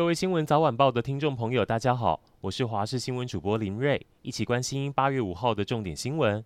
[0.00, 6.42] 各位新闻早晚报的听众朋友，大家好，我是华视新闻主播林瑞，一起关心八月五号的重点新闻。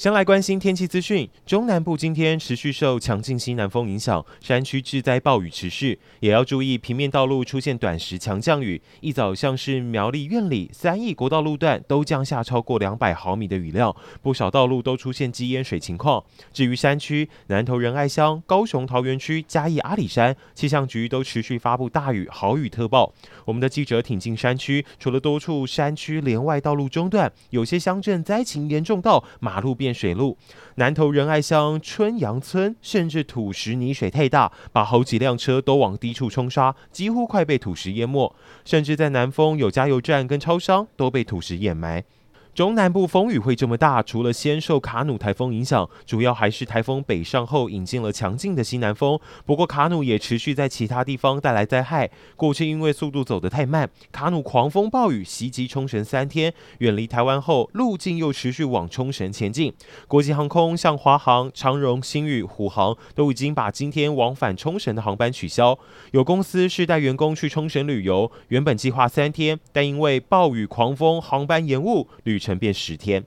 [0.00, 1.28] 先来关心天气资讯。
[1.44, 8.80] 中南部今天持续受强劲西南风影响，山区致灾暴雨持续，也要注意平面道路出现短时强降雨。
[9.02, 16.24] 一早像是苗栗苑里、三义国道路段都降下超过两百毫米的雨量，不少道路都出现积淹水情况。
[16.50, 23.12] 至于山区，南投仁爱乡、高雄桃源区、嘉义阿里山，气象局都持续发布大雨、豪雨特报。
[23.44, 30.36] 我们的记者挺进山区，除了多处山区连外道路中断，有些乡镇灾情严重到马路边水路，
[30.76, 38.34] 南投仁爱乡春阳村甚至土石泥水太大，把好几辆车都往低处冲刷，几乎快被土石淹没。
[38.64, 42.04] 甚至在南丰有加油站跟超商都被土石掩埋。
[42.52, 49.18] 中南部风雨会这么大，除了先受卡努台风影响，主要还是台风北上后引进了强劲的西南风。
[49.46, 52.10] 不过卡努也持续在其他地方带来灾害。
[52.36, 59.72] 过去因为速度走得太慢，卡努狂风暴雨袭击冲绳三天，远离台湾后，路径又持续往冲绳前进。
[60.08, 65.78] 国际航空像华航、长荣、新宇、虎航都已经把今天往返冲绳的航班取消。
[66.10, 73.24] 有公司是带员工去冲绳旅游，原本计划三天，但因为暴雨狂风，航班延误，旅程变十天。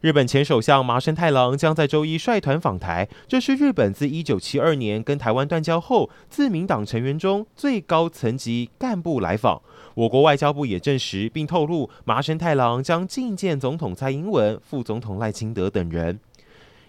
[0.00, 9.60] 日本前首相麻生太郎将在周一率团访台，这是日本自一九七二年跟台湾断交后，自民党成员中最高层级干部来访。
[9.94, 16.18] 我国外交部也证实并透露，麻生太郎将觐见总统蔡英文、副总统赖清德等人。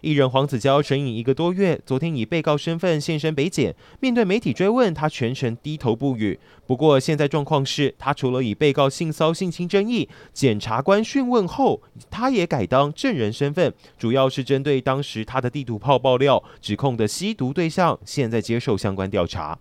[0.03, 3.73] 艺人黄子佼审影一个多月，昨天以被告身份现身北检。
[4.01, 6.37] 面对媒体追问，他全程低头不语。
[6.67, 11.81] 不过现在状况是，他除了以被告性骚性侵争议，检察官讯问后，
[12.11, 19.57] 他也改当证人身份，主要是针对当时他的地图炮爆料指控的吸毒对象，现在接受相关调查。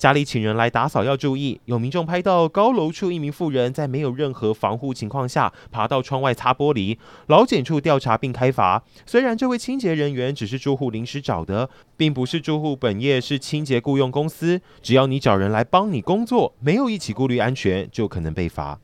[0.00, 8.82] 家里请人来打扫要注意，有民众拍到高楼处一名妇人在没有任何防护情况下爬到窗外擦玻璃，劳检处调查并开罚。
[9.04, 18.80] 虽然这位清洁人员只是住户临时找的，并不是住户本业是清洁雇佣公司，只要你找人来帮你工作，没有一起顾虑安全，就可能被罚。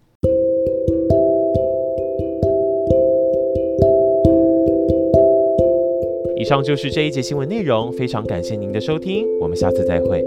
[6.36, 10.22] 以上就是这一节新闻内容，非常感谢您的收听，我们下次再会。